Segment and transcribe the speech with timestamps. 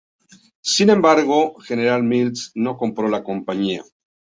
[0.63, 3.83] Sin embargo, General Mills no compró la compañía.